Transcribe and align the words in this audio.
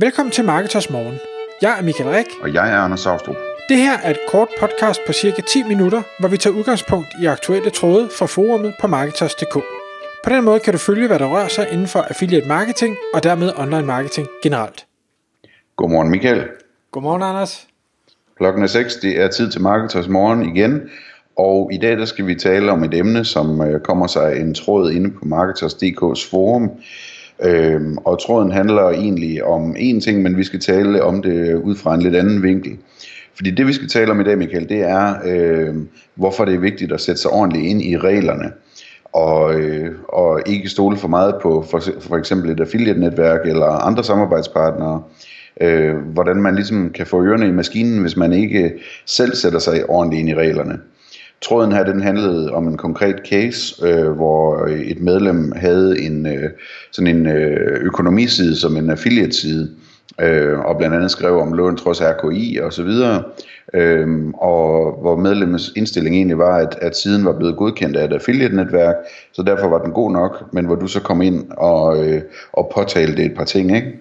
Velkommen 0.00 0.32
til 0.32 0.44
Marketers 0.44 0.90
Morgen. 0.90 1.18
Jeg 1.62 1.78
er 1.78 1.82
Michael 1.82 2.10
Rik. 2.10 2.26
Og 2.42 2.54
jeg 2.54 2.72
er 2.72 2.76
Anders 2.76 3.00
Saustrup. 3.00 3.36
Det 3.68 3.76
her 3.76 3.98
er 3.98 4.10
et 4.10 4.18
kort 4.28 4.48
podcast 4.60 5.00
på 5.06 5.12
cirka 5.12 5.42
10 5.42 5.62
minutter, 5.62 6.02
hvor 6.20 6.28
vi 6.28 6.36
tager 6.36 6.56
udgangspunkt 6.56 7.08
i 7.22 7.26
aktuelle 7.26 7.70
tråde 7.70 8.08
fra 8.18 8.26
forumet 8.26 8.74
på 8.80 8.86
Marketers.dk. 8.86 9.54
På 10.24 10.30
den 10.30 10.44
måde 10.44 10.60
kan 10.60 10.72
du 10.72 10.78
følge, 10.78 11.06
hvad 11.06 11.18
der 11.18 11.26
rører 11.26 11.48
sig 11.48 11.68
inden 11.72 11.86
for 11.86 12.00
affiliate 12.00 12.48
marketing 12.48 12.96
og 13.14 13.22
dermed 13.22 13.52
online 13.56 13.86
marketing 13.86 14.28
generelt. 14.42 14.86
Godmorgen 15.76 16.10
Michael. 16.10 16.48
Godmorgen 16.90 17.22
Anders. 17.22 17.66
Klokken 18.36 18.62
er 18.62 18.66
6, 18.66 18.96
det 18.96 19.20
er 19.20 19.28
tid 19.28 19.50
til 19.50 19.60
Marketers 19.60 20.08
Morgen 20.08 20.56
igen. 20.56 20.90
Og 21.36 21.70
i 21.72 21.78
dag 21.78 21.98
der 21.98 22.04
skal 22.04 22.26
vi 22.26 22.34
tale 22.34 22.72
om 22.72 22.84
et 22.84 22.94
emne, 22.94 23.24
som 23.24 23.60
øh, 23.60 23.80
kommer 23.80 24.06
sig 24.06 24.36
en 24.40 24.54
tråd 24.54 24.90
inde 24.90 25.10
på 25.10 25.24
Marketers.dk's 25.24 26.30
forum. 26.30 26.70
Øhm, 27.42 27.96
og 27.96 28.20
tråden 28.20 28.52
handler 28.52 28.88
egentlig 28.88 29.44
om 29.44 29.76
én 29.76 30.00
ting, 30.00 30.22
men 30.22 30.36
vi 30.36 30.44
skal 30.44 30.60
tale 30.60 31.02
om 31.02 31.22
det 31.22 31.54
ud 31.54 31.76
fra 31.76 31.94
en 31.94 32.02
lidt 32.02 32.16
anden 32.16 32.42
vinkel. 32.42 32.78
Fordi 33.34 33.50
det 33.50 33.66
vi 33.66 33.72
skal 33.72 33.88
tale 33.88 34.10
om 34.10 34.20
i 34.20 34.24
dag, 34.24 34.38
Michael, 34.38 34.68
det 34.68 34.80
er, 34.80 35.14
øh, 35.24 35.74
hvorfor 36.14 36.44
det 36.44 36.54
er 36.54 36.58
vigtigt 36.58 36.92
at 36.92 37.00
sætte 37.00 37.20
sig 37.20 37.30
ordentligt 37.30 37.66
ind 37.66 37.82
i 37.82 37.98
reglerne. 37.98 38.52
Og, 39.12 39.54
øh, 39.54 39.92
og 40.08 40.42
ikke 40.46 40.68
stole 40.68 40.96
for 40.96 41.08
meget 41.08 41.34
på 41.42 41.64
for, 41.70 41.82
for 42.00 42.16
eksempel 42.16 42.50
et 42.50 42.60
affiliate-netværk 42.60 43.40
eller 43.46 43.66
andre 43.66 44.04
samarbejdspartnere. 44.04 45.02
Øh, 45.60 45.96
hvordan 45.96 46.36
man 46.36 46.54
ligesom 46.54 46.90
kan 46.90 47.06
få 47.06 47.24
ørerne 47.24 47.48
i 47.48 47.52
maskinen, 47.52 48.00
hvis 48.00 48.16
man 48.16 48.32
ikke 48.32 48.72
selv 49.06 49.34
sætter 49.34 49.58
sig 49.58 49.90
ordentligt 49.90 50.20
ind 50.20 50.28
i 50.28 50.34
reglerne. 50.34 50.78
Tråden 51.42 51.72
her, 51.72 51.84
den 51.84 52.02
handlede 52.02 52.52
om 52.52 52.68
en 52.68 52.76
konkret 52.76 53.16
case, 53.30 53.86
øh, 53.86 54.10
hvor 54.10 54.66
et 54.66 55.00
medlem 55.00 55.52
havde 55.56 56.00
en 56.00 56.26
øh, 56.26 56.50
sådan 56.90 57.16
en 57.16 57.26
øh, 57.26 57.80
økonomiside 57.80 58.56
som 58.56 58.76
en 58.76 58.90
affiliate-side, 58.90 59.70
øh, 60.20 60.58
og 60.58 60.76
blandt 60.78 60.96
andet 60.96 61.10
skrev 61.10 61.38
om 61.40 61.52
lån 61.52 61.76
trods 61.76 62.02
RKI 62.02 62.58
og 62.62 62.72
så 62.72 62.82
videre, 62.82 63.22
øh, 63.74 64.08
og 64.34 64.92
hvor 65.00 65.16
medlemmets 65.16 65.72
indstilling 65.76 66.16
egentlig 66.16 66.38
var, 66.38 66.56
at, 66.56 66.78
at 66.80 66.96
siden 66.96 67.24
var 67.24 67.32
blevet 67.32 67.56
godkendt 67.56 67.96
af 67.96 68.04
et 68.04 68.12
affiliate-netværk, 68.12 68.94
så 69.32 69.42
derfor 69.42 69.68
var 69.68 69.82
den 69.82 69.92
god 69.92 70.12
nok, 70.12 70.52
men 70.52 70.64
hvor 70.64 70.74
du 70.74 70.86
så 70.86 71.00
kom 71.00 71.22
ind 71.22 71.50
og, 71.50 72.06
øh, 72.06 72.22
og 72.52 72.72
påtalte 72.74 73.24
et 73.24 73.34
par 73.36 73.44
ting, 73.44 73.76
ikke? 73.76 73.92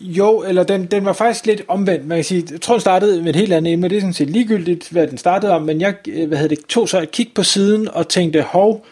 Jo, 0.00 0.44
eller 0.48 0.62
den, 0.62 0.86
den 0.86 1.04
var 1.04 1.12
faktisk 1.12 1.46
lidt 1.46 1.62
omvendt. 1.68 2.06
Man 2.06 2.18
kan 2.18 2.24
sige, 2.24 2.44
jeg 2.50 2.60
tror, 2.60 2.74
den 2.74 2.80
startede 2.80 3.22
med 3.22 3.30
et 3.30 3.36
helt 3.36 3.52
andet 3.52 3.72
emne. 3.72 3.88
Det 3.88 3.96
er 3.96 4.00
sådan 4.00 4.12
set 4.12 4.30
ligegyldigt, 4.30 4.88
hvad 4.90 5.06
den 5.06 5.18
startede 5.18 5.52
om. 5.52 5.62
Men 5.62 5.80
jeg 5.80 5.94
øh, 6.08 6.28
hvad 6.28 6.38
hedder 6.38 6.56
det, 6.56 6.66
tog 6.66 6.88
så 6.88 7.00
et 7.02 7.10
kig 7.10 7.28
på 7.34 7.42
siden 7.42 7.88
og 7.88 8.08
tænkte, 8.08 8.42
hov, 8.42 8.86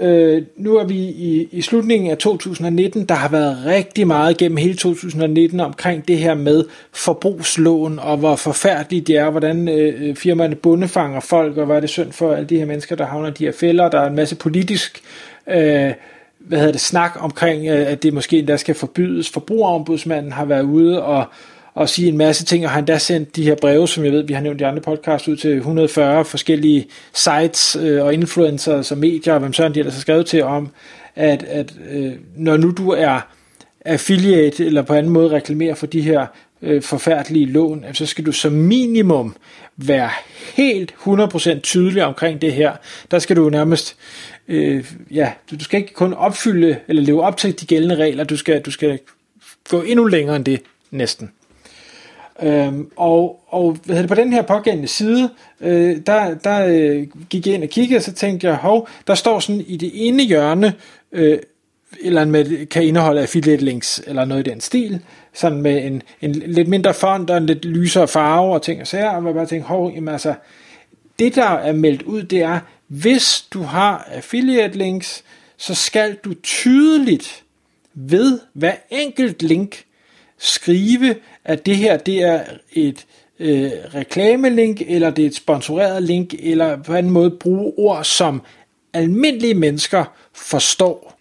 øh, 0.00 0.42
nu 0.56 0.76
er 0.76 0.84
vi 0.84 0.94
i, 0.98 1.48
i 1.52 1.62
slutningen 1.62 2.10
af 2.10 2.18
2019. 2.18 3.04
Der 3.04 3.14
har 3.14 3.28
været 3.28 3.58
rigtig 3.66 4.06
meget 4.06 4.36
gennem 4.36 4.56
hele 4.56 4.76
2019 4.76 5.60
omkring 5.60 6.08
det 6.08 6.18
her 6.18 6.34
med 6.34 6.64
forbrugslån, 6.92 7.98
og 7.98 8.16
hvor 8.16 8.36
forfærdeligt 8.36 9.06
det 9.06 9.16
er, 9.16 9.30
hvordan 9.30 9.68
øh, 9.68 10.08
øh 10.08 10.16
firmaerne 10.16 10.54
bundefanger 10.54 11.20
folk, 11.20 11.56
og 11.56 11.66
hvad 11.66 11.76
er 11.76 11.80
det 11.80 11.90
synd 11.90 12.12
for 12.12 12.32
alle 12.32 12.48
de 12.48 12.58
her 12.58 12.66
mennesker, 12.66 12.96
der 12.96 13.06
havner 13.06 13.28
i 13.28 13.32
de 13.32 13.44
her 13.44 13.52
fælder. 13.52 13.90
Der 13.90 14.00
er 14.00 14.06
en 14.06 14.16
masse 14.16 14.36
politisk... 14.36 15.02
Øh, 15.50 15.92
hvad 16.40 16.58
hedder 16.58 16.72
det, 16.72 16.80
snak 16.80 17.16
omkring, 17.20 17.66
øh, 17.66 17.92
at 17.92 18.02
det 18.02 18.14
måske 18.14 18.38
endda 18.38 18.56
skal 18.56 18.74
forbydes. 18.74 19.30
Forbrugerombudsmanden 19.30 20.32
har 20.32 20.44
været 20.44 20.62
ude 20.62 21.02
og, 21.02 21.24
og 21.74 21.88
sige 21.88 22.08
en 22.08 22.16
masse 22.16 22.44
ting, 22.44 22.64
og 22.64 22.70
har 22.70 22.78
endda 22.78 22.98
sendt 22.98 23.36
de 23.36 23.44
her 23.44 23.54
breve, 23.54 23.88
som 23.88 24.04
jeg 24.04 24.12
ved, 24.12 24.22
vi 24.22 24.32
har 24.32 24.40
nævnt 24.40 24.60
i 24.60 24.64
andre 24.64 24.82
podcasts, 24.82 25.28
ud 25.28 25.36
til 25.36 25.56
140 25.56 26.24
forskellige 26.24 26.86
sites 27.12 27.76
øh, 27.76 28.04
og 28.04 28.14
influencers 28.14 28.92
og 28.92 28.98
medier, 28.98 29.34
og 29.34 29.40
hvem 29.40 29.52
sådan 29.52 29.74
de 29.74 29.78
ellers 29.78 29.94
har 29.94 30.00
skrevet 30.00 30.26
til 30.26 30.42
om, 30.42 30.68
at, 31.16 31.42
at 31.42 31.74
øh, 31.90 32.12
når 32.36 32.56
nu 32.56 32.70
du 32.70 32.90
er 32.90 33.20
affiliate 33.84 34.66
eller 34.66 34.82
på 34.82 34.94
anden 34.94 35.12
måde 35.12 35.30
reklamerer 35.30 35.74
for 35.74 35.86
de 35.86 36.00
her 36.00 36.26
øh, 36.62 36.82
forfærdelige 36.82 37.46
lån, 37.46 37.84
så 37.92 38.06
skal 38.06 38.26
du 38.26 38.32
som 38.32 38.52
minimum 38.52 39.36
være 39.76 40.10
helt 40.54 40.94
100% 41.06 41.60
tydelig 41.60 42.04
omkring 42.04 42.42
det 42.42 42.52
her. 42.52 42.72
Der 43.10 43.18
skal 43.18 43.36
du 43.36 43.50
nærmest 43.50 43.96
øh, 44.48 44.84
ja, 45.10 45.32
du, 45.50 45.56
du 45.56 45.64
skal 45.64 45.80
ikke 45.80 45.94
kun 45.94 46.14
opfylde 46.14 46.76
eller 46.88 47.02
leve 47.02 47.22
op 47.22 47.36
til 47.36 47.60
de 47.60 47.66
gældende 47.66 47.94
regler, 47.94 48.24
du 48.24 48.36
skal, 48.36 48.60
du 48.60 48.70
skal 48.70 48.98
gå 49.68 49.82
endnu 49.82 50.04
længere 50.04 50.36
end 50.36 50.44
det 50.44 50.62
næsten. 50.90 51.30
Øhm, 52.42 52.90
og 52.96 53.40
og 53.48 53.76
hvad 53.84 53.98
det, 53.98 54.08
på 54.08 54.14
den 54.14 54.32
her 54.32 54.42
pågældende 54.42 54.88
side, 54.88 55.30
øh, 55.60 55.96
der, 56.06 56.34
der 56.34 56.66
øh, 56.66 57.06
gik 57.30 57.46
jeg 57.46 57.54
ind 57.54 57.62
og 57.62 57.68
kiggede, 57.68 57.98
og 57.98 58.02
så 58.02 58.12
tænkte 58.12 58.46
jeg, 58.46 58.56
hov, 58.56 58.88
der 59.06 59.14
står 59.14 59.40
sådan 59.40 59.64
i 59.66 59.76
det 59.76 59.90
ene 59.94 60.22
hjørne, 60.22 60.74
øh, 61.12 61.38
eller 62.00 62.24
med, 62.24 62.66
kan 62.66 62.82
indeholde 62.82 63.20
affiliate 63.20 63.64
links, 63.64 64.02
eller 64.06 64.24
noget 64.24 64.46
i 64.46 64.50
den 64.50 64.60
stil, 64.60 65.00
sådan 65.32 65.62
med 65.62 65.84
en, 65.84 66.02
en 66.20 66.32
lidt 66.32 66.68
mindre 66.68 66.94
font 66.94 67.30
og 67.30 67.36
en 67.36 67.46
lidt 67.46 67.64
lysere 67.64 68.08
farve 68.08 68.54
og 68.54 68.62
ting 68.62 68.80
og 68.80 68.86
sager, 68.86 69.10
og 69.10 69.22
man 69.22 69.34
bare 69.34 69.46
tænker, 69.46 69.66
hov, 69.66 69.92
jamen 69.94 70.08
altså, 70.08 70.34
det 71.18 71.34
der 71.34 71.48
er 71.48 71.72
meldt 71.72 72.02
ud, 72.02 72.22
det 72.22 72.42
er, 72.42 72.60
hvis 72.88 73.46
du 73.50 73.62
har 73.62 74.08
affiliate 74.12 74.78
links, 74.78 75.24
så 75.56 75.74
skal 75.74 76.14
du 76.14 76.34
tydeligt 76.34 77.42
ved 77.94 78.40
hver 78.52 78.74
enkelt 78.90 79.42
link 79.42 79.84
skrive, 80.38 81.14
at 81.44 81.66
det 81.66 81.76
her 81.76 81.96
det 81.96 82.22
er 82.22 82.44
et 82.72 83.06
øh, 83.38 83.70
reklamelink, 83.94 84.82
eller 84.86 85.10
det 85.10 85.22
er 85.22 85.26
et 85.26 85.34
sponsoreret 85.34 86.02
link, 86.02 86.34
eller 86.38 86.82
på 86.82 86.94
en 86.94 87.10
måde 87.10 87.30
bruge 87.30 87.72
ord, 87.76 88.04
som 88.04 88.42
almindelige 88.92 89.54
mennesker 89.54 90.04
forstår 90.32 91.19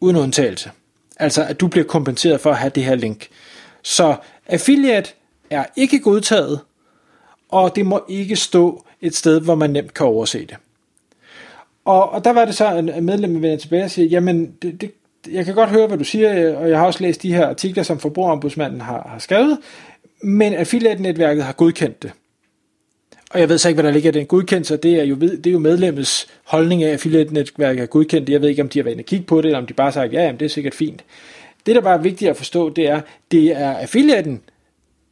uden 0.00 0.16
undtagelse. 0.16 0.70
Altså, 1.16 1.44
at 1.44 1.60
du 1.60 1.68
bliver 1.68 1.86
kompenseret 1.86 2.40
for 2.40 2.50
at 2.50 2.56
have 2.56 2.70
det 2.74 2.84
her 2.84 2.94
link. 2.94 3.28
Så 3.82 4.16
affiliate 4.46 5.10
er 5.50 5.64
ikke 5.76 6.00
godtaget, 6.00 6.60
og 7.48 7.76
det 7.76 7.86
må 7.86 8.04
ikke 8.08 8.36
stå 8.36 8.84
et 9.00 9.16
sted, 9.16 9.40
hvor 9.40 9.54
man 9.54 9.70
nemt 9.70 9.94
kan 9.94 10.06
overse 10.06 10.46
det. 10.46 10.56
Og, 11.84 12.10
og 12.10 12.24
der 12.24 12.30
var 12.30 12.44
det 12.44 12.54
så, 12.54 12.74
en 12.74 13.04
medlem 13.04 13.42
vender 13.42 13.56
tilbage 13.56 13.84
og 13.84 13.90
siger, 13.90 14.08
jamen, 14.08 14.54
det, 14.62 14.80
det, 14.80 14.92
jeg 15.30 15.44
kan 15.44 15.54
godt 15.54 15.70
høre, 15.70 15.86
hvad 15.86 15.98
du 15.98 16.04
siger, 16.04 16.56
og 16.56 16.70
jeg 16.70 16.78
har 16.78 16.86
også 16.86 17.02
læst 17.02 17.22
de 17.22 17.34
her 17.34 17.48
artikler, 17.48 17.82
som 17.82 17.98
forbrugerombudsmanden 17.98 18.80
har, 18.80 19.08
har 19.10 19.18
skrevet, 19.18 19.58
men 20.22 20.54
affiliate-netværket 20.54 21.44
har 21.44 21.52
godkendt 21.52 22.02
det. 22.02 22.12
Og 23.30 23.40
jeg 23.40 23.48
ved 23.48 23.58
så 23.58 23.68
ikke, 23.68 23.76
hvad 23.76 23.90
der 23.90 23.94
ligger 23.94 24.10
i 24.10 24.12
den 24.12 24.26
godkendelse, 24.26 24.76
det 24.76 25.00
er 25.00 25.04
jo, 25.04 25.14
det 25.14 25.46
er 25.46 25.50
jo 25.50 25.58
medlemmets 25.58 26.26
holdning 26.44 26.82
af, 26.82 26.88
at 26.88 26.92
affiliate-netværket 26.92 27.82
er 27.82 27.86
godkendt. 27.86 28.28
Jeg 28.28 28.40
ved 28.40 28.48
ikke, 28.48 28.62
om 28.62 28.68
de 28.68 28.78
har 28.78 28.84
været 28.84 28.92
inde 28.92 29.02
og 29.02 29.06
kigge 29.06 29.26
på 29.26 29.36
det, 29.36 29.44
eller 29.44 29.58
om 29.58 29.66
de 29.66 29.72
bare 29.74 29.86
har 29.86 29.92
sagt, 29.92 30.12
ja, 30.12 30.22
jamen, 30.22 30.38
det 30.40 30.44
er 30.44 30.50
sikkert 30.50 30.74
fint. 30.74 31.04
Det, 31.66 31.74
der 31.74 31.80
bare 31.80 31.98
er 31.98 32.02
vigtigt 32.02 32.30
at 32.30 32.36
forstå, 32.36 32.70
det 32.70 32.88
er, 32.88 33.00
det 33.30 33.44
er 33.50 33.76
affiliaten, 33.76 34.40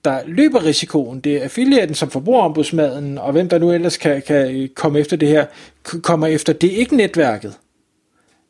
der 0.05 0.21
løber 0.27 0.65
risikoen. 0.65 1.21
Det 1.21 1.37
er 1.37 1.43
affiliaten 1.43 1.95
som 1.95 2.11
forbrugerombudsmaden, 2.11 3.19
og 3.19 3.33
hvem 3.33 3.49
der 3.49 3.59
nu 3.59 3.73
ellers 3.73 3.97
kan, 3.97 4.23
kan 4.23 4.57
øh, 4.57 4.69
komme 4.69 4.99
efter 4.99 5.17
det 5.17 5.29
her, 5.29 5.47
kommer 5.83 6.27
efter. 6.27 6.53
Det 6.53 6.73
er 6.73 6.77
ikke 6.77 6.97
netværket. 6.97 7.55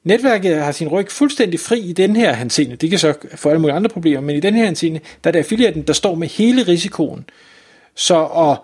Netværket 0.04 0.56
har 0.56 0.72
sin 0.72 0.88
ryg 0.88 1.10
fuldstændig 1.10 1.60
fri 1.60 1.80
i 1.80 1.92
den 1.92 2.16
her 2.16 2.32
henseende. 2.32 2.76
Det 2.76 2.90
kan 2.90 2.98
så 2.98 3.14
få 3.34 3.48
alle 3.48 3.60
mulige 3.60 3.76
andre 3.76 3.88
problemer, 3.88 4.20
men 4.20 4.36
i 4.36 4.40
den 4.40 4.54
her 4.54 4.64
henseende, 4.64 5.00
der 5.24 5.30
er 5.30 5.32
det 5.32 5.38
affiliaten, 5.38 5.82
der 5.82 5.92
står 5.92 6.14
med 6.14 6.28
hele 6.28 6.62
risikoen. 6.62 7.24
Så 7.94 8.24
at, 8.24 8.58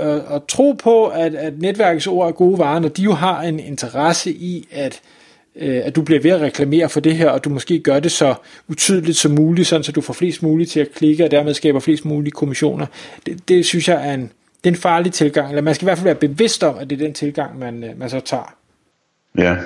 øh, 0.00 0.34
at 0.34 0.42
tro 0.48 0.72
på, 0.72 1.06
at, 1.06 1.34
at 1.34 1.58
netværkets 1.58 2.06
ord 2.06 2.28
er 2.28 2.32
gode 2.32 2.58
varer, 2.58 2.78
når 2.78 2.88
de 2.88 3.02
jo 3.02 3.12
har 3.12 3.42
en 3.42 3.60
interesse 3.60 4.30
i, 4.30 4.68
at 4.70 5.00
øh, 5.56 5.80
at 5.84 5.96
du 5.96 6.02
bliver 6.02 6.20
ved 6.20 6.30
at 6.30 6.40
reklamere 6.40 6.88
for 6.88 7.00
det 7.00 7.16
her, 7.16 7.30
og 7.30 7.44
du 7.44 7.50
måske 7.50 7.78
gør 7.78 8.00
det 8.00 8.12
så 8.12 8.34
utydeligt 8.68 9.16
som 9.16 9.32
muligt, 9.32 9.68
sådan 9.68 9.84
så 9.84 9.92
du 9.92 10.00
får 10.00 10.14
flest 10.14 10.42
muligt 10.42 10.70
til 10.70 10.80
at 10.80 10.88
klikke, 10.94 11.24
og 11.24 11.30
dermed 11.30 11.54
skaber 11.54 11.80
flest 11.80 12.04
mulige 12.04 12.30
kommissioner. 12.30 12.86
Det, 13.26 13.48
det 13.48 13.66
synes 13.66 13.88
jeg 13.88 14.08
er 14.08 14.14
en, 14.14 14.22
det 14.64 14.70
er 14.70 14.74
en 14.74 14.76
farlig 14.76 15.12
tilgang, 15.12 15.48
eller 15.48 15.62
man 15.62 15.74
skal 15.74 15.84
i 15.84 15.86
hvert 15.86 15.98
fald 15.98 16.04
være 16.04 16.14
bevidst 16.14 16.64
om, 16.64 16.78
at 16.78 16.90
det 16.90 17.00
er 17.00 17.04
den 17.04 17.14
tilgang, 17.14 17.58
man, 17.58 17.84
øh, 17.84 17.98
man 17.98 18.10
så 18.10 18.20
tager. 18.20 18.54
Ja, 19.38 19.56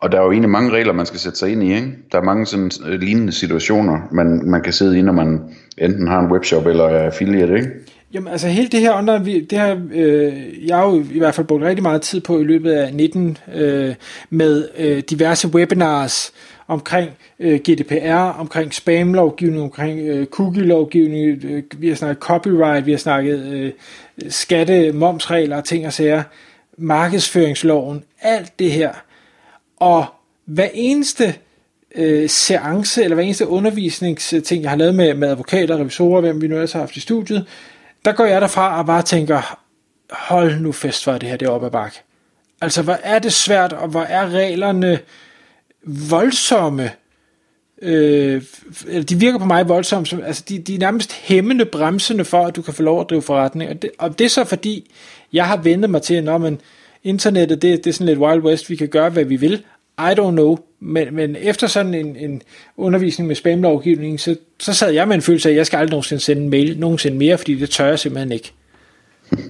og 0.00 0.12
der 0.12 0.18
er 0.18 0.24
jo 0.24 0.30
egentlig 0.32 0.50
mange 0.50 0.70
regler, 0.70 0.92
man 0.92 1.06
skal 1.06 1.20
sætte 1.20 1.38
sig 1.38 1.52
ind 1.52 1.62
i. 1.62 1.74
Ikke? 1.74 1.92
Der 2.12 2.18
er 2.18 2.22
mange 2.22 2.46
sådan 2.46 2.70
øh, 2.86 3.00
lignende 3.00 3.32
situationer, 3.32 4.08
man, 4.12 4.42
man 4.44 4.62
kan 4.62 4.72
sidde 4.72 4.98
i, 4.98 5.02
når 5.02 5.12
man 5.12 5.40
enten 5.78 6.08
har 6.08 6.20
en 6.20 6.32
webshop 6.32 6.66
eller 6.66 6.84
er 6.84 7.06
affiliate. 7.06 7.54
Ikke? 7.54 7.70
Jamen 8.12 8.32
altså 8.32 8.48
hele 8.48 8.68
det 8.68 8.80
her 8.80 8.94
online, 8.94 9.40
det 9.40 9.58
her, 9.58 9.80
øh, 9.92 10.66
jeg 10.66 10.76
har 10.76 10.86
jo 10.86 11.04
i 11.12 11.18
hvert 11.18 11.34
fald 11.34 11.46
brugt 11.46 11.62
rigtig 11.62 11.82
meget 11.82 12.02
tid 12.02 12.20
på 12.20 12.40
i 12.40 12.44
løbet 12.44 12.72
af 12.72 12.94
19 12.94 13.38
øh, 13.54 13.94
med 14.30 14.68
øh, 14.78 14.98
diverse 14.98 15.48
webinars 15.48 16.32
omkring 16.68 17.10
øh, 17.40 17.60
GDPR, 17.60 18.14
omkring 18.14 18.74
spamlovgivning, 18.74 19.62
omkring 19.62 20.00
øh, 20.00 20.26
cookie-lovgivning, 20.26 21.44
øh, 21.44 21.62
vi 21.78 21.88
har 21.88 21.94
snakket 21.94 22.22
copyright, 22.22 22.86
vi 22.86 22.90
har 22.90 22.98
snakket 22.98 23.46
øh, 23.46 23.72
skatte, 24.28 24.92
momsregler, 24.92 25.56
og 25.56 25.64
ting 25.64 25.86
og 25.86 25.92
sager, 25.92 26.22
markedsføringsloven, 26.78 28.04
alt 28.22 28.58
det 28.58 28.72
her. 28.72 28.92
Og 29.76 30.04
hver 30.44 30.68
eneste 30.74 31.34
øh, 31.94 32.28
seance, 32.28 33.04
eller 33.04 33.14
hver 33.14 33.24
eneste 33.24 33.48
undervisningsting, 33.48 34.62
jeg 34.62 34.70
har 34.70 34.76
lavet 34.76 34.94
med, 34.94 35.14
med 35.14 35.28
advokater, 35.28 35.76
revisorer, 35.76 36.20
hvem 36.20 36.42
vi 36.42 36.48
nu 36.48 36.54
ellers 36.54 36.72
har 36.72 36.80
haft 36.80 36.96
i 36.96 37.00
studiet, 37.00 37.46
der 38.04 38.12
går 38.12 38.24
jeg 38.24 38.40
derfra 38.40 38.78
og 38.78 38.86
bare 38.86 39.02
tænker, 39.02 39.58
hold 40.10 40.60
nu 40.60 40.72
fest 40.72 41.04
for 41.04 41.12
det 41.12 41.28
her 41.28 41.36
det 41.36 41.48
oppe 41.48 41.66
ad 41.66 41.70
bakke. 41.70 42.02
Altså, 42.60 42.82
hvor 42.82 42.98
er 43.02 43.18
det 43.18 43.32
svært, 43.32 43.72
og 43.72 43.88
hvor 43.88 44.02
er 44.02 44.30
reglerne 44.30 44.98
voldsomme 45.82 46.90
øh, 47.82 48.42
de 49.08 49.16
virker 49.16 49.38
på 49.38 49.44
mig 49.44 49.68
voldsomt, 49.68 50.08
som, 50.08 50.22
altså 50.22 50.44
de, 50.48 50.58
de 50.58 50.74
er 50.74 50.78
nærmest 50.78 51.12
hæmmende 51.12 51.64
bremsende 51.64 52.24
for, 52.24 52.46
at 52.46 52.56
du 52.56 52.62
kan 52.62 52.74
få 52.74 52.82
lov 52.82 53.00
at 53.00 53.10
drive 53.10 53.22
forretning. 53.22 53.70
Og 53.70 53.82
det, 53.82 53.90
og 53.98 54.18
det 54.18 54.24
er 54.24 54.28
så 54.28 54.44
fordi, 54.44 54.90
jeg 55.32 55.46
har 55.46 55.56
vendt 55.56 55.90
mig 55.90 56.02
til, 56.02 56.24
når 56.24 56.38
man 56.38 56.60
internettet, 57.04 57.62
det, 57.62 57.84
det 57.84 57.90
er 57.90 57.94
sådan 57.94 58.06
lidt 58.06 58.18
Wild 58.18 58.42
West, 58.42 58.70
vi 58.70 58.76
kan 58.76 58.88
gøre, 58.88 59.10
hvad 59.10 59.24
vi 59.24 59.36
vil. 59.36 59.64
I 59.98 60.14
don't 60.18 60.30
know. 60.30 60.58
Men, 60.80 61.14
men 61.14 61.36
efter 61.36 61.66
sådan 61.66 61.94
en, 61.94 62.16
en 62.16 62.42
undervisning 62.76 63.26
med 63.26 63.36
spamlovgivning, 63.36 64.20
så, 64.20 64.36
så 64.60 64.74
sad 64.74 64.90
jeg 64.90 65.08
med 65.08 65.14
en 65.14 65.22
følelse 65.22 65.48
af, 65.48 65.52
at 65.52 65.56
jeg 65.56 65.66
skal 65.66 65.76
aldrig 65.76 65.90
nogensinde 65.90 66.22
sende 66.22 66.42
en 66.42 66.50
mail 66.50 66.78
nogensinde 66.78 67.16
mere, 67.16 67.38
fordi 67.38 67.54
det 67.54 67.70
tør 67.70 67.86
jeg 67.86 67.98
simpelthen 67.98 68.32
ikke. 68.32 68.52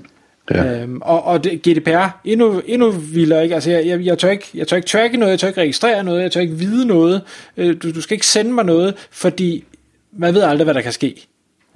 Ja. 0.50 0.82
Øhm, 0.82 0.98
og, 1.02 1.24
og 1.24 1.44
det, 1.44 1.62
GDPR, 1.62 2.20
endnu, 2.24 2.62
endnu 2.66 2.90
vildere, 2.90 3.42
ikke? 3.42 3.54
Altså, 3.54 3.70
jeg, 3.70 3.86
jeg, 3.86 4.00
jeg, 4.00 4.18
tør 4.18 4.30
ikke, 4.30 4.46
jeg 4.54 4.68
tør 4.68 4.76
ikke 4.76 4.88
tracke 4.88 5.16
noget, 5.16 5.30
jeg 5.30 5.38
tør 5.40 5.48
ikke 5.48 5.60
registrere 5.60 6.04
noget, 6.04 6.22
jeg 6.22 6.32
tør 6.32 6.40
ikke 6.40 6.54
vide 6.54 6.86
noget, 6.86 7.22
øh, 7.56 7.76
du, 7.82 7.94
du 7.94 8.00
skal 8.00 8.14
ikke 8.14 8.26
sende 8.26 8.52
mig 8.52 8.64
noget, 8.64 9.08
fordi 9.10 9.64
man 10.12 10.34
ved 10.34 10.42
aldrig, 10.42 10.64
hvad 10.64 10.74
der 10.74 10.80
kan 10.80 10.92
ske. 10.92 11.26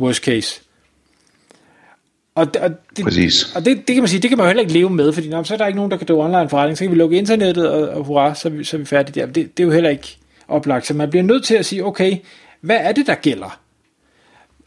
Worst 0.01 0.25
case. 0.25 0.63
Og, 2.41 2.47
og, 2.61 2.71
det, 2.97 3.05
Præcis. 3.05 3.55
og 3.55 3.65
det, 3.65 3.77
det 3.77 3.95
kan 3.95 4.03
man 4.03 4.09
sige, 4.09 4.21
det 4.21 4.31
kan 4.31 4.39
man 4.39 4.47
heller 4.47 4.61
ikke 4.61 4.73
leve 4.73 4.91
med, 4.91 5.13
fordi 5.13 5.29
når, 5.29 5.43
så 5.43 5.55
er 5.55 5.59
der 5.59 5.67
ikke 5.67 5.77
nogen, 5.77 5.91
der 5.91 5.97
kan 5.97 6.07
drive 6.07 6.25
online 6.25 6.49
forretning, 6.49 6.79
så 6.79 6.85
kan 6.85 6.91
vi 6.91 6.97
lukke 6.97 7.19
internettet, 7.19 7.71
og, 7.71 7.89
og 7.89 8.05
hurra, 8.05 8.35
så 8.35 8.49
er, 8.49 8.53
vi, 8.53 8.65
så 8.65 8.77
er 8.77 8.79
vi 8.79 8.85
færdige 8.85 9.21
der. 9.21 9.27
Det, 9.27 9.57
det 9.57 9.63
er 9.63 9.67
jo 9.67 9.73
heller 9.73 9.91
ikke 9.91 10.19
oplagt, 10.49 10.87
så 10.87 10.95
man 10.95 11.11
bliver 11.11 11.23
nødt 11.23 11.45
til 11.45 11.55
at 11.55 11.67
sige, 11.67 11.85
okay, 11.85 12.17
hvad 12.61 12.77
er 12.81 12.93
det, 12.93 13.07
der 13.07 13.15
gælder? 13.15 13.61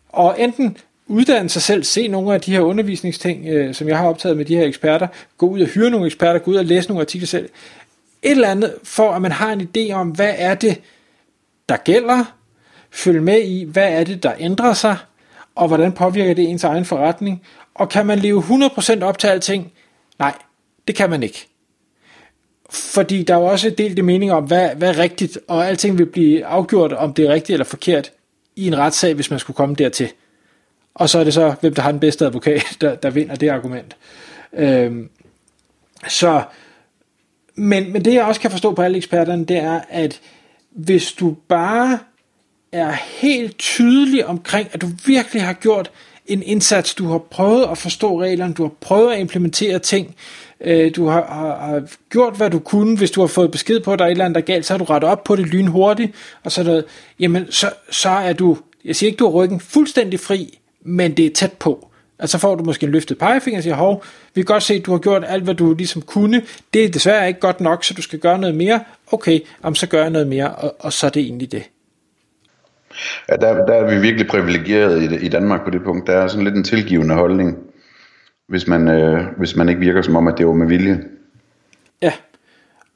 Og 0.09 0.35
enten 0.39 0.77
uddanne 1.07 1.49
sig 1.49 1.61
selv, 1.61 1.83
se 1.83 2.07
nogle 2.07 2.33
af 2.33 2.41
de 2.41 2.51
her 2.51 2.59
undervisningsting, 2.59 3.47
øh, 3.47 3.73
som 3.73 3.87
jeg 3.87 3.97
har 3.97 4.07
optaget 4.07 4.37
med 4.37 4.45
de 4.45 4.55
her 4.55 4.65
eksperter, 4.65 5.07
gå 5.37 5.47
ud 5.47 5.61
og 5.61 5.67
hyre 5.67 5.89
nogle 5.89 6.05
eksperter, 6.05 6.39
gå 6.39 6.51
ud 6.51 6.55
og 6.55 6.65
læse 6.65 6.89
nogle 6.89 7.01
artikler 7.01 7.27
selv, 7.27 7.49
et 8.23 8.31
eller 8.31 8.49
andet, 8.49 8.73
for 8.83 9.11
at 9.11 9.21
man 9.21 9.31
har 9.31 9.51
en 9.51 9.69
idé 9.77 9.93
om, 9.93 10.07
hvad 10.07 10.33
er 10.37 10.55
det, 10.55 10.81
der 11.69 11.77
gælder, 11.77 12.33
følge 12.91 13.21
med 13.21 13.41
i, 13.41 13.63
hvad 13.63 13.89
er 13.89 14.03
det, 14.03 14.23
der 14.23 14.33
ændrer 14.39 14.73
sig, 14.73 14.97
og 15.55 15.67
hvordan 15.67 15.91
påvirker 15.91 16.33
det 16.33 16.49
ens 16.49 16.63
egen 16.63 16.85
forretning, 16.85 17.41
og 17.75 17.89
kan 17.89 18.05
man 18.05 18.19
leve 18.19 18.41
100% 18.41 19.03
op 19.03 19.17
til 19.17 19.27
alting? 19.27 19.71
Nej, 20.19 20.33
det 20.87 20.95
kan 20.95 21.09
man 21.09 21.23
ikke. 21.23 21.47
Fordi 22.69 23.23
der 23.23 23.33
er 23.33 23.39
jo 23.39 23.45
også 23.45 23.69
delt 23.69 24.05
meninger 24.05 24.35
om, 24.35 24.43
hvad, 24.43 24.69
hvad 24.75 24.89
er 24.89 24.97
rigtigt, 24.97 25.39
og 25.47 25.67
alting 25.67 25.97
vil 25.97 26.05
blive 26.05 26.45
afgjort, 26.45 26.93
om 26.93 27.13
det 27.13 27.25
er 27.25 27.33
rigtigt 27.33 27.53
eller 27.53 27.65
forkert, 27.65 28.11
i 28.55 28.67
en 28.67 28.77
retssag, 28.77 29.13
hvis 29.13 29.29
man 29.29 29.39
skulle 29.39 29.55
komme 29.55 29.75
dertil. 29.75 30.11
Og 30.93 31.09
så 31.09 31.19
er 31.19 31.23
det 31.23 31.33
så, 31.33 31.55
hvem 31.61 31.73
der 31.73 31.81
har 31.81 31.91
den 31.91 31.99
bedste 31.99 32.25
advokat, 32.25 32.63
der, 32.81 32.95
der 32.95 33.09
vinder 33.09 33.35
det 33.35 33.49
argument. 33.49 33.97
Øhm, 34.53 35.09
så, 36.07 36.43
men, 37.55 37.93
men 37.93 38.05
det 38.05 38.13
jeg 38.13 38.23
også 38.23 38.41
kan 38.41 38.51
forstå 38.51 38.73
på 38.73 38.81
alle 38.81 38.97
eksperterne, 38.97 39.45
det 39.45 39.57
er, 39.57 39.81
at 39.89 40.21
hvis 40.71 41.11
du 41.11 41.35
bare 41.47 41.99
er 42.71 42.91
helt 42.91 43.57
tydelig 43.57 44.25
omkring, 44.25 44.69
at 44.71 44.81
du 44.81 44.87
virkelig 45.05 45.43
har 45.43 45.53
gjort 45.53 45.91
en 46.25 46.43
indsats, 46.43 46.95
du 46.95 47.07
har 47.07 47.17
prøvet 47.17 47.67
at 47.71 47.77
forstå 47.77 48.21
reglerne, 48.21 48.53
du 48.53 48.63
har 48.63 48.71
prøvet 48.81 49.13
at 49.13 49.19
implementere 49.19 49.79
ting, 49.79 50.15
øh, 50.61 50.95
du 50.95 51.07
har, 51.07 51.25
har, 51.25 51.69
har 51.69 51.81
gjort, 52.09 52.37
hvad 52.37 52.49
du 52.49 52.59
kunne, 52.59 52.97
hvis 52.97 53.11
du 53.11 53.19
har 53.19 53.27
fået 53.27 53.51
besked 53.51 53.79
på, 53.79 53.93
at 53.93 53.99
der 53.99 54.05
er 54.05 54.09
et 54.09 54.11
eller 54.11 54.25
andet, 54.25 54.35
der 54.35 54.41
er 54.41 54.55
galt, 54.55 54.65
så 54.65 54.73
har 54.73 54.77
du 54.77 54.83
rettet 54.83 55.09
op 55.09 55.23
på 55.23 55.35
det 55.35 55.45
lynhurtigt, 55.45 56.11
og 56.43 56.51
så, 56.51 56.63
noget, 56.63 56.85
jamen, 57.19 57.51
så, 57.51 57.69
så 57.91 58.09
er 58.09 58.33
du, 58.33 58.57
jeg 58.85 58.95
siger 58.95 59.07
ikke, 59.07 59.17
du 59.17 59.25
har 59.25 59.31
ryggen 59.31 59.59
fuldstændig 59.59 60.19
fri, 60.19 60.59
men 60.81 61.17
det 61.17 61.25
er 61.25 61.29
tæt 61.29 61.53
på. 61.53 61.87
så 62.25 62.37
får 62.37 62.55
du 62.55 62.63
måske 62.63 62.85
en 62.85 62.91
løftet 62.91 63.17
pegefinger 63.17 63.59
og 63.59 63.63
siger, 63.63 63.75
hov, 63.75 64.03
vi 64.35 64.41
kan 64.41 64.45
godt 64.45 64.63
se, 64.63 64.73
at 64.73 64.85
du 64.85 64.91
har 64.91 64.99
gjort 64.99 65.23
alt, 65.27 65.43
hvad 65.43 65.55
du 65.55 65.73
ligesom 65.73 66.01
kunne. 66.01 66.41
Det 66.73 66.85
er 66.85 66.89
desværre 66.89 67.27
ikke 67.27 67.39
godt 67.39 67.61
nok, 67.61 67.83
så 67.83 67.93
du 67.93 68.01
skal 68.01 68.19
gøre 68.19 68.39
noget 68.39 68.55
mere. 68.55 68.83
Okay, 69.11 69.39
om 69.61 69.75
så 69.75 69.87
gør 69.87 70.01
jeg 70.01 70.09
noget 70.09 70.27
mere, 70.27 70.55
og, 70.55 70.75
og 70.79 70.93
så 70.93 71.05
er 71.05 71.09
det 71.09 71.21
egentlig 71.21 71.51
det. 71.51 71.63
Ja, 73.29 73.35
der, 73.35 73.65
der 73.65 73.73
er 73.73 73.95
vi 73.95 74.01
virkelig 74.01 74.27
privilegeret 74.27 75.01
i, 75.01 75.25
i 75.25 75.27
Danmark 75.27 75.63
på 75.63 75.69
det 75.69 75.83
punkt. 75.83 76.07
Der 76.07 76.13
er 76.13 76.27
sådan 76.27 76.43
lidt 76.43 76.55
en 76.55 76.63
tilgivende 76.63 77.15
holdning, 77.15 77.57
hvis 78.47 78.67
man, 78.67 78.87
øh, 78.87 79.25
hvis 79.37 79.55
man 79.55 79.69
ikke 79.69 79.81
virker 79.81 80.01
som 80.01 80.15
om, 80.15 80.27
at 80.27 80.37
det 80.37 80.47
var 80.47 80.53
med 80.53 80.67
vilje. 80.67 80.99
Ja, 82.01 82.11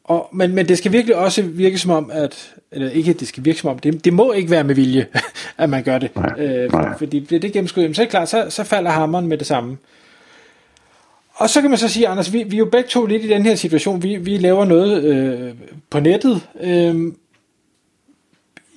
og, 0.08 0.30
men, 0.34 0.56
men 0.56 0.68
det 0.68 0.78
skal 0.78 0.92
virkelig 0.92 1.16
også 1.16 1.42
virke 1.42 1.78
som 1.78 1.92
om, 1.92 2.12
at, 2.14 2.56
eller 2.72 2.90
ikke 2.90 3.12
at 3.12 3.20
det 3.20 3.28
skal 3.28 3.46
virke 3.46 3.60
som 3.60 3.70
om, 3.70 3.80
det, 3.80 4.06
det 4.06 4.14
må 4.14 4.32
ikke 4.32 4.52
være 4.52 4.64
med 4.64 4.76
vilje, 4.76 5.06
at 5.58 5.70
man 5.70 5.84
gør 5.84 5.98
det. 5.98 6.16
Nej, 6.16 6.34
øh, 6.38 6.72
nej. 6.72 6.98
Fordi 6.98 7.20
bliver 7.20 7.40
det 7.40 7.54
gennemskuddet, 7.54 7.96
så 7.96 8.02
er 8.02 8.06
det 8.06 8.12
klart, 8.12 8.30
så, 8.30 8.46
så 8.50 8.64
falder 8.64 8.92
hammeren 8.92 9.28
med 9.28 9.38
det 9.38 9.48
samme. 9.48 9.78
Og 11.36 11.50
så 11.50 11.62
kan 11.62 11.70
man 11.70 11.80
så 11.80 11.88
sige, 11.90 12.08
Anders, 12.08 12.34
vi, 12.34 12.44
vi 12.44 12.56
er 12.56 12.60
jo 12.60 12.66
begge 12.66 12.90
to 12.90 13.06
lidt 13.06 13.24
i 13.24 13.28
den 13.28 13.42
her 13.42 13.56
situation. 13.56 14.04
Vi, 14.04 14.16
vi 14.16 14.38
laver 14.38 14.66
noget 14.66 15.04
øh, 15.04 15.54
på 15.90 16.00
nettet. 16.00 16.42
Øh, 16.62 16.96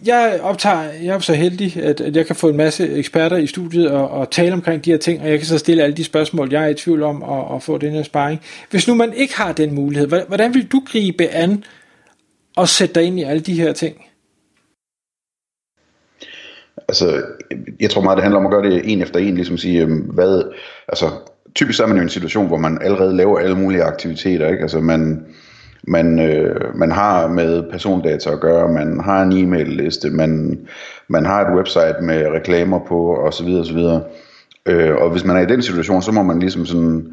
jeg 0.05 0.41
optager, 0.43 0.83
jeg 0.83 1.15
er 1.15 1.19
så 1.19 1.35
heldig, 1.35 1.77
at, 1.77 2.01
at 2.01 2.17
jeg 2.17 2.27
kan 2.27 2.37
få 2.37 2.49
en 2.49 2.57
masse 2.57 2.89
eksperter 2.89 3.37
i 3.37 3.47
studiet 3.47 3.91
og, 3.91 4.11
og 4.11 4.31
tale 4.31 4.53
omkring 4.53 4.85
de 4.85 4.91
her 4.91 4.99
ting, 4.99 5.23
og 5.23 5.31
jeg 5.31 5.39
kan 5.39 5.47
så 5.47 5.59
stille 5.59 5.83
alle 5.83 5.97
de 5.97 6.05
spørgsmål, 6.05 6.53
jeg 6.53 6.65
er 6.65 6.69
i 6.69 6.75
tvivl 6.75 7.03
om, 7.03 7.23
og, 7.23 7.49
og 7.49 7.63
få 7.63 7.79
den 7.79 7.93
her 7.93 8.03
sparring. 8.03 8.41
Hvis 8.71 8.89
nu 8.89 8.95
man 8.95 9.13
ikke 9.13 9.37
har 9.37 9.53
den 9.53 9.75
mulighed, 9.75 10.09
hvordan 10.09 10.55
vil 10.55 10.67
du 10.67 10.83
gribe 10.87 11.29
an 11.29 11.65
og 12.57 12.69
sætte 12.69 12.95
dig 12.95 13.03
ind 13.03 13.19
i 13.19 13.23
alle 13.23 13.43
de 13.43 13.61
her 13.61 13.73
ting? 13.73 13.97
Altså, 16.89 17.23
jeg 17.81 17.91
tror 17.91 18.03
meget, 18.03 18.17
det 18.17 18.23
handler 18.23 18.41
om 18.41 18.47
at 18.47 18.53
gøre 18.53 18.71
det 18.71 18.93
en 18.93 19.03
efter 19.03 19.21
en, 19.21 19.35
ligesom 19.35 19.59
sige, 19.59 19.83
øhm, 19.83 19.99
hvad, 19.99 20.43
altså, 20.89 21.11
typisk 21.55 21.81
er 21.81 21.87
man 21.87 21.97
jo 21.97 22.01
i 22.01 22.03
en 22.03 22.09
situation, 22.09 22.47
hvor 22.47 22.57
man 22.57 22.79
allerede 22.83 23.17
laver 23.17 23.39
alle 23.39 23.59
mulige 23.59 23.83
aktiviteter, 23.83 24.49
ikke? 24.49 24.63
Altså, 24.63 24.81
man, 24.81 25.27
man, 25.83 26.19
øh, 26.19 26.79
man 26.79 26.93
har 26.93 27.29
med 27.29 27.63
persondata 27.71 28.31
at 28.31 28.41
gøre, 28.41 28.73
man 28.73 29.01
har 29.01 29.23
en 29.23 29.33
e-mail-liste, 29.33 30.11
man, 30.11 30.61
man 31.09 31.27
har 31.27 31.41
et 31.41 31.57
website 31.57 31.97
med 32.03 32.27
reklamer 32.27 32.79
på, 32.89 33.15
og 33.15 33.35
så 33.35 33.45
videre, 33.45 33.61
og 33.61 33.67
så 33.67 33.75
videre. 33.75 34.03
Øh, 34.67 34.95
og 34.97 35.11
hvis 35.11 35.25
man 35.25 35.37
er 35.37 35.41
i 35.41 35.47
den 35.47 35.63
situation, 35.63 36.03
så 36.03 36.13
må 36.13 36.23
man 36.23 36.39
ligesom 36.39 36.67
sådan, 36.67 37.07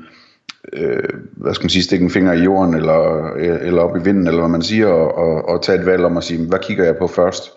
øh, 0.74 1.10
hvad 1.32 1.54
skal 1.54 1.64
man 1.64 1.70
sige, 1.70 1.84
stikke 1.84 2.04
en 2.04 2.12
finger 2.12 2.34
i 2.34 2.44
jorden, 2.44 2.74
eller, 2.74 3.34
eller 3.38 3.82
op 3.82 3.98
i 3.98 4.04
vinden, 4.04 4.28
eller 4.28 4.40
hvad 4.40 4.50
man 4.50 4.62
siger, 4.62 4.88
og, 4.88 5.18
og, 5.18 5.50
og 5.50 5.64
tage 5.64 5.80
et 5.80 5.86
valg 5.86 6.06
om 6.06 6.18
at 6.18 6.24
sige, 6.24 6.48
hvad 6.48 6.60
kigger 6.60 6.86
jeg 6.86 6.96
på 6.98 7.08
først? 7.08 7.52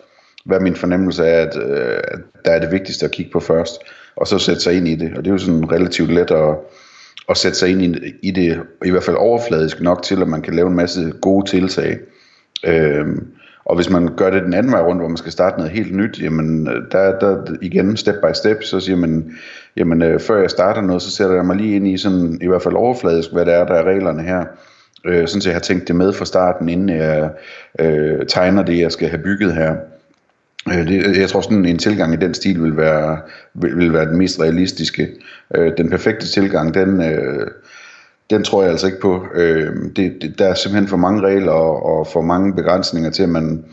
Hvad 0.45 0.57
er 0.57 0.61
min 0.61 0.75
fornemmelse 0.75 1.25
af, 1.25 1.41
at, 1.41 1.57
øh, 1.57 1.99
at 2.03 2.19
der 2.45 2.51
er 2.51 2.59
det 2.59 2.71
vigtigste 2.71 3.05
at 3.05 3.11
kigge 3.11 3.31
på 3.31 3.39
først? 3.39 3.81
Og 4.15 4.27
så 4.27 4.39
sætte 4.39 4.61
sig 4.61 4.77
ind 4.77 4.87
i 4.87 4.95
det. 4.95 5.11
Og 5.17 5.17
det 5.17 5.27
er 5.27 5.33
jo 5.33 5.37
sådan 5.37 5.71
relativt 5.71 6.11
let 6.11 6.31
at, 6.31 6.55
at 7.31 7.37
sætte 7.37 7.57
sig 7.57 7.69
ind 7.69 7.81
i, 7.81 8.13
i 8.21 8.31
det, 8.31 8.59
i 8.85 8.89
hvert 8.89 9.03
fald 9.03 9.17
overfladisk 9.17 9.81
nok 9.81 10.03
til, 10.03 10.21
at 10.21 10.27
man 10.27 10.41
kan 10.41 10.53
lave 10.53 10.67
en 10.67 10.75
masse 10.75 11.13
gode 11.21 11.49
tiltag. 11.49 11.97
Øhm, 12.65 13.27
og 13.65 13.75
hvis 13.75 13.89
man 13.89 14.15
gør 14.15 14.29
det 14.29 14.43
den 14.43 14.53
anden 14.53 14.71
vej 14.71 14.81
rundt, 14.81 15.01
hvor 15.01 15.07
man 15.07 15.17
skal 15.17 15.31
starte 15.31 15.57
noget 15.57 15.71
helt 15.71 15.95
nyt, 15.95 16.21
jamen 16.21 16.67
øh, 16.67 16.91
der, 16.91 17.19
der 17.19 17.55
igen 17.61 17.97
step 17.97 18.15
by 18.15 18.33
step, 18.33 18.63
så 18.63 18.79
siger 18.79 18.95
man, 18.95 19.31
jamen 19.77 20.01
øh, 20.01 20.19
før 20.19 20.41
jeg 20.41 20.49
starter 20.49 20.81
noget, 20.81 21.01
så 21.01 21.11
sætter 21.11 21.35
jeg 21.35 21.45
mig 21.45 21.55
lige 21.55 21.75
ind 21.75 21.87
i 21.87 21.97
sådan, 21.97 22.39
i 22.41 22.47
hvert 22.47 22.61
fald 22.61 22.75
overfladisk, 22.75 23.33
hvad 23.33 23.45
det 23.45 23.53
er, 23.53 23.65
der 23.65 23.73
er 23.73 23.83
reglerne 23.83 24.23
her. 24.23 24.45
Øh, 25.05 25.27
sådan 25.27 25.41
så 25.41 25.49
jeg 25.49 25.55
har 25.55 25.61
tænkt 25.61 25.87
det 25.87 25.95
med 25.95 26.13
fra 26.13 26.25
starten, 26.25 26.69
inden 26.69 26.89
jeg 26.89 27.29
øh, 27.79 28.25
tegner 28.27 28.63
det, 28.63 28.79
jeg 28.79 28.91
skal 28.91 29.09
have 29.09 29.23
bygget 29.23 29.53
her. 29.53 29.75
Øh, 30.67 30.87
det, 30.87 31.07
øh, 31.07 31.19
jeg 31.19 31.29
tror 31.29 31.41
sådan 31.41 31.65
en 31.65 31.77
tilgang 31.77 32.13
i 32.13 32.17
den 32.17 32.33
stil 32.33 32.63
vil 32.63 32.77
være, 32.77 33.19
vil, 33.53 33.77
vil 33.77 33.93
være 33.93 34.05
den 34.05 34.17
mest 34.17 34.41
realistiske. 34.41 35.09
Øh, 35.55 35.71
den 35.77 35.89
perfekte 35.89 36.27
tilgang, 36.27 36.73
den, 36.73 37.01
øh, 37.01 37.47
den 38.29 38.43
tror 38.43 38.61
jeg 38.61 38.71
altså 38.71 38.87
ikke 38.87 39.01
på. 39.01 39.25
Øh, 39.35 39.75
det, 39.95 40.17
det, 40.21 40.39
der 40.39 40.47
er 40.47 40.53
simpelthen 40.53 40.87
for 40.87 40.97
mange 40.97 41.21
regler 41.21 41.51
og, 41.51 41.85
og 41.85 42.07
for 42.07 42.21
mange 42.21 42.55
begrænsninger 42.55 43.09
til, 43.09 43.23
at 43.23 43.29
man, 43.29 43.65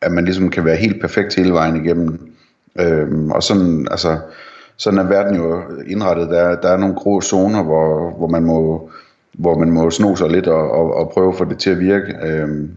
at 0.00 0.12
man 0.12 0.24
ligesom 0.24 0.50
kan 0.50 0.64
være 0.64 0.76
helt 0.76 1.00
perfekt 1.00 1.34
hele 1.34 1.52
vejen 1.52 1.84
igennem. 1.84 2.32
Øh, 2.80 3.26
og 3.30 3.42
sådan, 3.42 3.88
altså, 3.90 4.18
sådan 4.76 4.98
er 4.98 5.04
verden 5.08 5.36
jo 5.36 5.62
indrettet. 5.86 6.30
Der, 6.30 6.60
der 6.60 6.68
er 6.68 6.76
nogle 6.76 6.94
grå 6.94 7.20
zoner, 7.20 7.62
hvor, 7.62 8.10
hvor 8.18 8.28
man 8.28 8.44
må 8.44 8.90
hvor 9.38 9.58
man 9.58 9.70
må 9.70 9.90
sno 9.90 10.16
sig 10.16 10.30
lidt 10.30 10.46
og, 10.46 10.70
og, 10.70 10.94
og 10.94 11.10
prøve 11.14 11.28
at 11.28 11.38
få 11.38 11.44
det 11.44 11.58
til 11.58 11.70
at 11.70 11.78
virke. 11.78 12.16
Øh, 12.22 12.68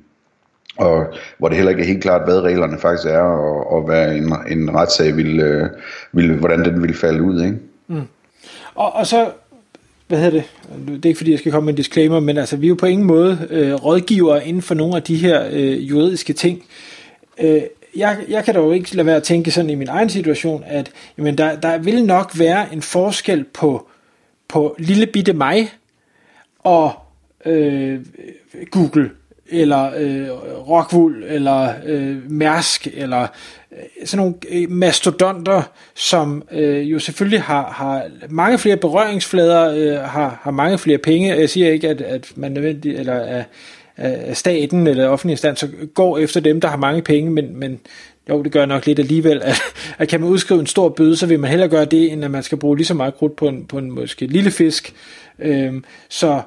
og 0.77 1.05
hvor 1.37 1.47
det 1.47 1.55
heller 1.55 1.69
ikke 1.69 1.81
er 1.81 1.87
helt 1.87 2.01
klart, 2.01 2.21
hvad 2.25 2.41
reglerne 2.41 2.79
faktisk 2.79 3.07
er, 3.07 3.21
og, 3.21 3.71
og 3.71 3.81
hvad 3.81 4.15
en, 4.15 4.33
en 4.51 4.75
retssag 4.75 5.17
vil, 5.17 5.39
øh, 5.39 5.69
vil, 6.11 6.35
hvordan 6.35 6.65
den 6.65 6.81
vil 6.81 6.93
falde 6.93 7.23
ud. 7.23 7.43
Ikke? 7.43 7.57
Mm. 7.87 8.01
Og, 8.75 8.95
og 8.95 9.07
så, 9.07 9.29
hvad 10.07 10.19
hedder 10.19 10.31
det, 10.31 10.43
det 10.87 11.05
er 11.05 11.09
ikke 11.09 11.17
fordi, 11.17 11.31
jeg 11.31 11.39
skal 11.39 11.51
komme 11.51 11.65
med 11.65 11.73
en 11.73 11.77
disclaimer, 11.77 12.19
men 12.19 12.37
altså, 12.37 12.57
vi 12.57 12.65
er 12.65 12.69
jo 12.69 12.75
på 12.75 12.85
ingen 12.85 13.07
måde 13.07 13.47
øh, 13.49 13.73
rådgiver 13.73 14.39
inden 14.39 14.61
for 14.61 14.75
nogle 14.75 14.95
af 14.95 15.03
de 15.03 15.15
her 15.15 15.47
øh, 15.51 15.89
juridiske 15.89 16.33
ting. 16.33 16.63
Øh, 17.39 17.61
jeg, 17.95 18.17
jeg 18.29 18.45
kan 18.45 18.55
dog 18.55 18.75
ikke 18.75 18.95
lade 18.95 19.05
være 19.05 19.15
at 19.15 19.23
tænke 19.23 19.51
sådan 19.51 19.69
i 19.69 19.75
min 19.75 19.87
egen 19.87 20.09
situation, 20.09 20.63
at 20.67 20.91
jamen, 21.17 21.37
der, 21.37 21.59
der 21.59 21.77
vil 21.77 22.05
nok 22.05 22.39
være 22.39 22.73
en 22.73 22.81
forskel 22.81 23.43
på, 23.43 23.87
på 24.47 24.75
lille 24.79 25.05
bitte 25.05 25.33
mig 25.33 25.69
og 26.59 26.91
øh, 27.45 27.99
Google 28.71 29.11
eller 29.49 29.91
øh, 29.97 30.29
Rockwool, 30.69 31.23
eller 31.27 31.73
øh, 31.85 32.31
Mærsk, 32.31 32.87
eller 32.93 33.27
øh, 33.71 34.07
sådan 34.07 34.17
nogle 34.17 34.35
øh, 34.49 34.71
mastodonter, 34.71 35.61
som 35.95 36.43
øh, 36.51 36.91
jo 36.91 36.99
selvfølgelig 36.99 37.41
har, 37.41 37.71
har 37.71 38.03
mange 38.29 38.57
flere 38.57 38.77
berøringsflader, 38.77 39.73
øh, 39.75 40.09
har, 40.09 40.39
har 40.41 40.51
mange 40.51 40.77
flere 40.77 40.97
penge. 40.97 41.39
Jeg 41.39 41.49
siger 41.49 41.71
ikke, 41.71 41.89
at, 41.89 42.01
at 42.01 42.31
man 42.35 42.51
nødvendigt, 42.51 42.99
eller 42.99 43.13
at, 43.13 43.43
at 43.97 44.37
staten 44.37 44.87
eller 44.87 45.07
offentlig 45.07 45.33
instans 45.33 45.65
går 45.93 46.17
efter 46.17 46.39
dem, 46.39 46.61
der 46.61 46.67
har 46.67 46.77
mange 46.77 47.01
penge, 47.01 47.31
men, 47.31 47.59
men 47.59 47.79
jo, 48.29 48.43
det 48.43 48.51
gør 48.51 48.65
nok 48.65 48.85
lidt 48.85 48.99
alligevel, 48.99 49.41
at, 49.43 49.61
at 49.97 50.07
kan 50.07 50.21
man 50.21 50.29
udskrive 50.29 50.59
en 50.59 50.67
stor 50.67 50.89
bøde, 50.89 51.17
så 51.17 51.25
vil 51.25 51.39
man 51.39 51.49
hellere 51.49 51.69
gøre 51.69 51.85
det, 51.85 52.11
end 52.11 52.25
at 52.25 52.31
man 52.31 52.43
skal 52.43 52.57
bruge 52.57 52.77
lige 52.77 52.87
så 52.87 52.93
meget 52.93 53.15
krudt 53.15 53.35
på 53.35 53.47
en, 53.47 53.65
på 53.65 53.77
en 53.77 53.91
måske 53.91 54.27
lille 54.27 54.51
fisk. 54.51 54.93
Øhm, 55.39 55.83
så 56.09 56.41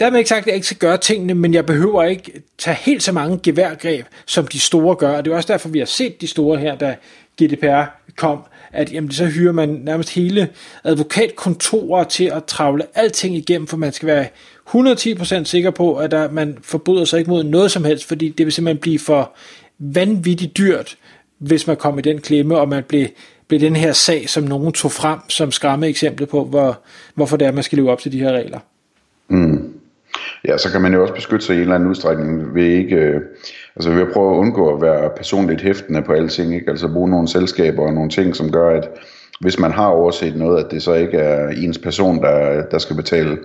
dermed 0.00 0.18
ikke 0.18 0.28
sagt, 0.28 0.40
at 0.40 0.46
jeg 0.46 0.54
ikke 0.54 0.66
skal 0.66 0.78
gøre 0.78 0.96
tingene, 0.96 1.34
men 1.34 1.54
jeg 1.54 1.66
behøver 1.66 2.02
ikke 2.02 2.42
tage 2.58 2.76
helt 2.80 3.02
så 3.02 3.12
mange 3.12 3.40
geværgreb, 3.42 4.06
som 4.26 4.46
de 4.46 4.60
store 4.60 4.96
gør. 4.96 5.16
Og 5.16 5.24
det 5.24 5.32
er 5.32 5.36
også 5.36 5.52
derfor, 5.52 5.68
vi 5.68 5.78
har 5.78 5.86
set 5.86 6.20
de 6.20 6.26
store 6.26 6.58
her, 6.58 6.76
da 6.76 6.96
GDPR 7.42 7.82
kom, 8.16 8.42
at 8.72 8.92
jamen, 8.92 9.12
så 9.12 9.26
hyrer 9.26 9.52
man 9.52 9.68
nærmest 9.68 10.14
hele 10.14 10.48
advokatkontorer 10.84 12.04
til 12.04 12.24
at 12.24 12.44
travle 12.44 12.84
alting 12.94 13.36
igennem, 13.36 13.66
for 13.66 13.76
man 13.76 13.92
skal 13.92 14.06
være 14.06 14.26
110% 14.68 15.44
sikker 15.44 15.70
på, 15.70 15.96
at 15.96 16.10
der, 16.10 16.30
man 16.30 16.58
forbryder 16.62 17.04
sig 17.04 17.18
ikke 17.18 17.30
mod 17.30 17.44
noget 17.44 17.70
som 17.70 17.84
helst, 17.84 18.04
fordi 18.04 18.28
det 18.28 18.46
vil 18.46 18.52
simpelthen 18.52 18.80
blive 18.80 18.98
for 18.98 19.32
vanvittigt 19.78 20.58
dyrt, 20.58 20.96
hvis 21.38 21.66
man 21.66 21.76
kommer 21.76 21.98
i 21.98 22.02
den 22.02 22.20
klemme, 22.20 22.58
og 22.58 22.68
man 22.68 22.82
bliver, 22.82 23.08
bliver 23.48 23.60
den 23.60 23.76
her 23.76 23.92
sag, 23.92 24.28
som 24.28 24.44
nogen 24.44 24.72
tog 24.72 24.92
frem 24.92 25.18
som 25.28 25.52
skræmme 25.52 25.88
eksempel 25.88 26.26
på, 26.26 26.44
hvor, 26.44 26.80
hvorfor 27.14 27.36
det 27.36 27.46
er, 27.46 27.52
man 27.52 27.62
skal 27.62 27.78
leve 27.78 27.90
op 27.90 28.00
til 28.00 28.12
de 28.12 28.18
her 28.18 28.32
regler. 28.32 28.58
Ja, 30.48 30.58
så 30.58 30.72
kan 30.72 30.80
man 30.80 30.94
jo 30.94 31.02
også 31.02 31.14
beskytte 31.14 31.46
sig 31.46 31.54
i 31.54 31.56
en 31.56 31.62
eller 31.62 31.74
anden 31.74 31.88
udstrækning 31.88 32.54
ved 32.54 32.64
ikke, 32.64 32.96
øh, 32.96 33.20
altså 33.76 33.90
ved 33.90 34.02
at 34.02 34.12
prøve 34.12 34.34
at 34.34 34.38
undgå 34.38 34.74
at 34.74 34.82
være 34.82 35.10
personligt 35.16 35.60
hæftende 35.60 36.02
på 36.02 36.12
alting, 36.12 36.54
ikke? 36.54 36.70
altså 36.70 36.88
bruge 36.88 37.10
nogle 37.10 37.28
selskaber 37.28 37.82
og 37.82 37.92
nogle 37.92 38.10
ting, 38.10 38.36
som 38.36 38.52
gør, 38.52 38.78
at 38.78 38.88
hvis 39.40 39.58
man 39.58 39.72
har 39.72 39.86
overset 39.86 40.36
noget, 40.36 40.64
at 40.64 40.70
det 40.70 40.82
så 40.82 40.94
ikke 40.94 41.18
er 41.18 41.48
ens 41.48 41.78
person, 41.78 42.22
der, 42.22 42.62
der 42.70 42.78
skal 42.78 42.96
betale, 42.96 43.38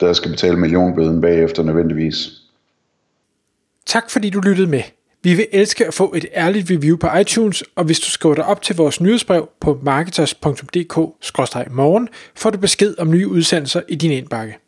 der 0.00 0.12
skal 0.12 0.30
betale 0.30 0.56
millionbøden 0.56 1.20
bagefter 1.20 1.62
nødvendigvis. 1.62 2.28
Tak 3.86 4.10
fordi 4.10 4.30
du 4.30 4.40
lyttede 4.40 4.66
med. 4.66 4.82
Vi 5.22 5.34
vil 5.34 5.46
elske 5.52 5.86
at 5.86 5.94
få 5.94 6.14
et 6.16 6.26
ærligt 6.34 6.70
review 6.70 6.96
på 6.96 7.08
iTunes, 7.20 7.64
og 7.76 7.84
hvis 7.84 8.00
du 8.00 8.10
skriver 8.10 8.34
dig 8.34 8.44
op 8.44 8.62
til 8.62 8.76
vores 8.76 9.00
nyhedsbrev 9.00 9.48
på 9.60 9.80
marketers.dk-morgen, 9.82 12.08
får 12.36 12.50
du 12.50 12.58
besked 12.58 12.94
om 12.98 13.10
nye 13.10 13.28
udsendelser 13.28 13.80
i 13.88 13.94
din 13.94 14.10
indbakke. 14.10 14.58